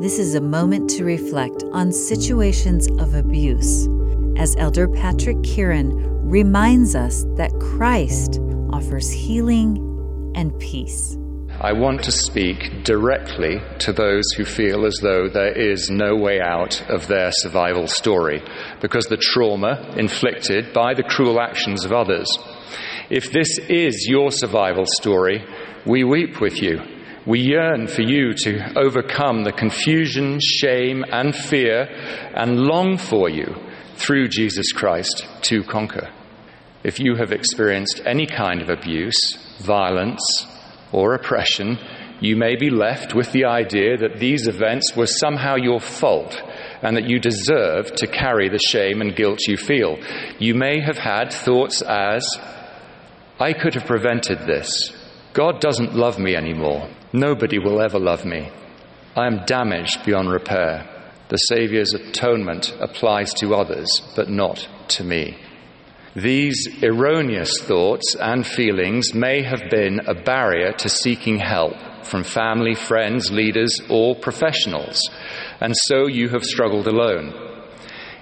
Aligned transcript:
This 0.00 0.20
is 0.20 0.36
a 0.36 0.40
moment 0.40 0.88
to 0.90 1.04
reflect 1.04 1.64
on 1.72 1.90
situations 1.90 2.86
of 3.00 3.14
abuse 3.14 3.88
as 4.36 4.54
Elder 4.56 4.86
Patrick 4.86 5.38
Kearon 5.38 5.90
reminds 6.22 6.94
us 6.94 7.24
that 7.34 7.50
Christ 7.58 8.38
offers 8.72 9.10
healing 9.10 10.32
and 10.36 10.56
peace. 10.60 11.18
I 11.60 11.72
want 11.72 12.04
to 12.04 12.12
speak 12.12 12.84
directly 12.84 13.60
to 13.80 13.92
those 13.92 14.30
who 14.36 14.44
feel 14.44 14.86
as 14.86 14.98
though 15.02 15.28
there 15.28 15.50
is 15.50 15.90
no 15.90 16.14
way 16.14 16.40
out 16.40 16.80
of 16.88 17.08
their 17.08 17.32
survival 17.32 17.88
story 17.88 18.40
because 18.80 19.06
the 19.06 19.16
trauma 19.16 19.94
inflicted 19.96 20.72
by 20.72 20.94
the 20.94 21.02
cruel 21.02 21.40
actions 21.40 21.84
of 21.84 21.90
others. 21.90 22.28
If 23.10 23.32
this 23.32 23.58
is 23.68 24.06
your 24.08 24.30
survival 24.30 24.84
story, 24.86 25.44
we 25.84 26.04
weep 26.04 26.40
with 26.40 26.62
you. 26.62 26.97
We 27.28 27.40
yearn 27.40 27.88
for 27.88 28.00
you 28.00 28.32
to 28.32 28.78
overcome 28.78 29.44
the 29.44 29.52
confusion, 29.52 30.38
shame, 30.40 31.04
and 31.12 31.36
fear 31.36 31.82
and 32.34 32.58
long 32.58 32.96
for 32.96 33.28
you 33.28 33.54
through 33.96 34.28
Jesus 34.28 34.72
Christ 34.72 35.26
to 35.42 35.62
conquer. 35.62 36.08
If 36.82 36.98
you 36.98 37.16
have 37.16 37.30
experienced 37.32 38.00
any 38.06 38.24
kind 38.24 38.62
of 38.62 38.70
abuse, 38.70 39.36
violence, 39.60 40.22
or 40.90 41.12
oppression, 41.12 41.76
you 42.18 42.34
may 42.34 42.56
be 42.56 42.70
left 42.70 43.14
with 43.14 43.30
the 43.32 43.44
idea 43.44 43.98
that 43.98 44.18
these 44.18 44.48
events 44.48 44.96
were 44.96 45.06
somehow 45.06 45.56
your 45.56 45.80
fault 45.80 46.40
and 46.80 46.96
that 46.96 47.10
you 47.10 47.18
deserve 47.18 47.94
to 47.96 48.06
carry 48.06 48.48
the 48.48 48.58
shame 48.58 49.02
and 49.02 49.14
guilt 49.14 49.40
you 49.46 49.58
feel. 49.58 49.98
You 50.38 50.54
may 50.54 50.80
have 50.80 50.96
had 50.96 51.30
thoughts 51.30 51.82
as, 51.82 52.26
I 53.38 53.52
could 53.52 53.74
have 53.74 53.84
prevented 53.84 54.46
this. 54.46 54.94
God 55.34 55.60
doesn't 55.60 55.94
love 55.94 56.18
me 56.18 56.34
anymore. 56.34 56.88
Nobody 57.12 57.58
will 57.58 57.80
ever 57.80 57.98
love 57.98 58.24
me. 58.24 58.50
I 59.16 59.26
am 59.26 59.44
damaged 59.46 60.04
beyond 60.04 60.30
repair. 60.30 60.86
The 61.28 61.36
Saviour's 61.36 61.94
atonement 61.94 62.76
applies 62.80 63.32
to 63.34 63.54
others, 63.54 63.88
but 64.14 64.28
not 64.28 64.68
to 64.88 65.04
me. 65.04 65.38
These 66.14 66.82
erroneous 66.82 67.60
thoughts 67.62 68.14
and 68.14 68.46
feelings 68.46 69.14
may 69.14 69.42
have 69.42 69.70
been 69.70 70.00
a 70.06 70.14
barrier 70.14 70.72
to 70.72 70.88
seeking 70.88 71.38
help 71.38 71.74
from 72.02 72.24
family, 72.24 72.74
friends, 72.74 73.30
leaders, 73.30 73.80
or 73.88 74.14
professionals, 74.14 75.00
and 75.60 75.74
so 75.74 76.06
you 76.06 76.28
have 76.30 76.44
struggled 76.44 76.86
alone. 76.86 77.32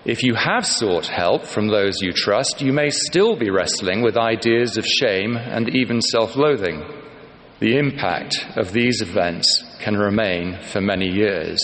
If 0.04 0.22
you 0.22 0.34
have 0.34 0.64
sought 0.64 1.06
help 1.06 1.44
from 1.44 1.68
those 1.68 2.00
you 2.00 2.12
trust, 2.12 2.60
you 2.60 2.72
may 2.72 2.90
still 2.90 3.34
be 3.36 3.50
wrestling 3.50 4.02
with 4.02 4.16
ideas 4.16 4.76
of 4.76 4.86
shame 4.86 5.36
and 5.36 5.74
even 5.74 6.00
self 6.00 6.36
loathing. 6.36 6.84
The 7.60 7.78
impact 7.78 8.46
of 8.56 8.72
these 8.72 9.00
events 9.00 9.64
can 9.80 9.96
remain 9.96 10.58
for 10.62 10.80
many 10.80 11.08
years. 11.08 11.58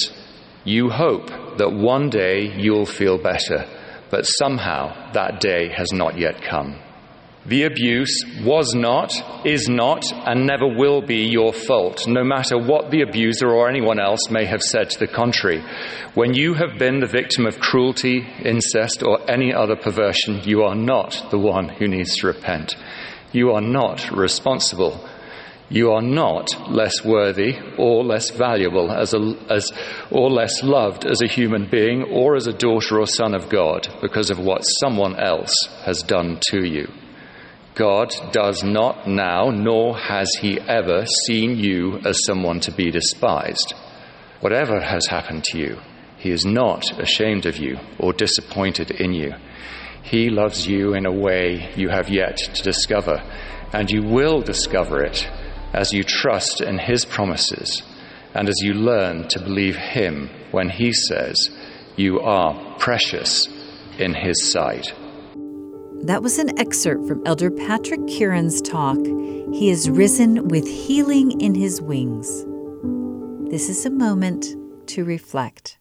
You 0.64 0.90
hope 0.90 1.28
that 1.58 1.72
one 1.72 2.08
day 2.08 2.54
you'll 2.56 2.86
feel 2.86 3.18
better 3.18 3.66
but 4.12 4.24
somehow 4.24 5.10
that 5.12 5.40
day 5.40 5.70
has 5.74 5.90
not 5.90 6.18
yet 6.18 6.42
come. 6.42 6.78
The 7.46 7.64
abuse 7.64 8.22
was 8.44 8.74
not, 8.74 9.10
is 9.44 9.68
not, 9.68 10.04
and 10.12 10.46
never 10.46 10.68
will 10.68 11.00
be 11.00 11.24
your 11.24 11.54
fault, 11.54 12.06
no 12.06 12.22
matter 12.22 12.58
what 12.58 12.90
the 12.90 13.00
abuser 13.00 13.48
or 13.48 13.70
anyone 13.70 13.98
else 13.98 14.30
may 14.30 14.44
have 14.44 14.62
said 14.62 14.90
to 14.90 14.98
the 14.98 15.06
contrary. 15.06 15.64
When 16.14 16.34
you 16.34 16.52
have 16.54 16.78
been 16.78 17.00
the 17.00 17.06
victim 17.06 17.46
of 17.46 17.58
cruelty, 17.58 18.24
incest, 18.44 19.02
or 19.02 19.18
any 19.28 19.52
other 19.52 19.76
perversion, 19.76 20.42
you 20.44 20.62
are 20.62 20.76
not 20.76 21.30
the 21.30 21.38
one 21.38 21.70
who 21.70 21.88
needs 21.88 22.14
to 22.18 22.26
repent. 22.26 22.76
You 23.32 23.52
are 23.52 23.62
not 23.62 24.10
responsible 24.12 25.08
you 25.72 25.90
are 25.92 26.02
not 26.02 26.70
less 26.70 27.02
worthy 27.02 27.54
or 27.78 28.04
less 28.04 28.28
valuable 28.30 28.92
as 28.92 29.14
a, 29.14 29.34
as, 29.48 29.72
or 30.10 30.30
less 30.30 30.62
loved 30.62 31.06
as 31.06 31.22
a 31.22 31.26
human 31.26 31.66
being 31.70 32.02
or 32.02 32.36
as 32.36 32.46
a 32.46 32.52
daughter 32.52 33.00
or 33.00 33.06
son 33.06 33.34
of 33.34 33.48
God 33.48 33.88
because 34.02 34.30
of 34.30 34.38
what 34.38 34.60
someone 34.82 35.18
else 35.18 35.54
has 35.86 36.02
done 36.02 36.38
to 36.50 36.62
you. 36.62 36.88
God 37.74 38.12
does 38.32 38.62
not 38.62 39.08
now, 39.08 39.48
nor 39.48 39.96
has 39.96 40.30
He 40.42 40.60
ever 40.60 41.06
seen 41.26 41.56
you 41.56 42.00
as 42.04 42.22
someone 42.26 42.60
to 42.60 42.72
be 42.72 42.90
despised. 42.90 43.72
Whatever 44.40 44.78
has 44.78 45.06
happened 45.06 45.44
to 45.44 45.58
you, 45.58 45.78
He 46.18 46.30
is 46.30 46.44
not 46.44 47.00
ashamed 47.00 47.46
of 47.46 47.56
you 47.56 47.78
or 47.98 48.12
disappointed 48.12 48.90
in 48.90 49.14
you. 49.14 49.32
He 50.02 50.28
loves 50.28 50.66
you 50.66 50.92
in 50.92 51.06
a 51.06 51.12
way 51.12 51.72
you 51.76 51.88
have 51.88 52.10
yet 52.10 52.36
to 52.36 52.62
discover, 52.62 53.22
and 53.72 53.90
you 53.90 54.02
will 54.02 54.42
discover 54.42 55.02
it 55.02 55.26
as 55.72 55.92
you 55.92 56.04
trust 56.04 56.60
in 56.60 56.78
His 56.78 57.04
promises 57.04 57.82
and 58.34 58.48
as 58.48 58.56
you 58.62 58.74
learn 58.74 59.28
to 59.28 59.40
believe 59.40 59.76
Him 59.76 60.30
when 60.50 60.68
He 60.68 60.92
says 60.92 61.50
you 61.96 62.20
are 62.20 62.76
precious 62.78 63.48
in 63.98 64.14
His 64.14 64.50
sight. 64.50 64.92
That 66.04 66.22
was 66.22 66.38
an 66.38 66.58
excerpt 66.58 67.06
from 67.06 67.22
Elder 67.26 67.50
Patrick 67.50 68.00
Kearon's 68.02 68.60
talk, 68.60 68.98
He 69.54 69.70
is 69.70 69.88
risen 69.88 70.48
with 70.48 70.66
healing 70.66 71.40
in 71.40 71.54
His 71.54 71.80
wings. 71.80 72.44
This 73.50 73.68
is 73.68 73.86
a 73.86 73.90
moment 73.90 74.46
to 74.88 75.04
reflect. 75.04 75.78